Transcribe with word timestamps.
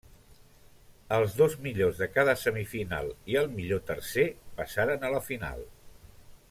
Els 1.17 1.35
dos 1.41 1.57
millors 1.65 2.01
de 2.05 2.07
cada 2.15 2.35
semifinal 2.45 3.13
i 3.35 3.39
el 3.45 3.53
millor 3.61 3.85
tercer 3.93 4.27
passaren 4.63 5.11
a 5.11 5.17
la 5.19 5.25
final. 5.31 5.67